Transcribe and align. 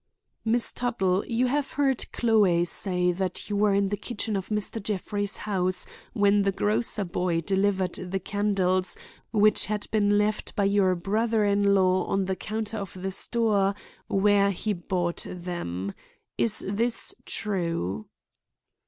"Miss 0.43 0.73
Tuttle, 0.73 1.23
you 1.27 1.45
have 1.45 1.73
heard 1.73 2.11
Chloe 2.11 2.65
say 2.65 3.11
that 3.11 3.51
you 3.51 3.55
were 3.55 3.75
in 3.75 3.89
the 3.89 3.95
kitchen 3.95 4.35
of 4.35 4.49
Mr. 4.49 4.81
Jeffrey's 4.81 5.37
house 5.37 5.85
when 6.13 6.41
the 6.41 6.51
grocer 6.51 7.03
boy 7.05 7.39
delivered 7.39 7.93
the 8.09 8.19
candles 8.19 8.97
which 9.31 9.67
had 9.67 9.85
been 9.91 10.17
left 10.17 10.55
by 10.55 10.63
your 10.63 10.95
brother 10.95 11.45
in 11.45 11.75
law 11.75 12.05
on 12.05 12.25
the 12.25 12.35
counter 12.35 12.77
of 12.77 12.99
the 12.99 13.11
store 13.11 13.75
where 14.07 14.49
he 14.49 14.73
bought 14.73 15.27
them. 15.29 15.93
Is 16.35 16.65
this 16.67 17.13
true?" 17.27 18.07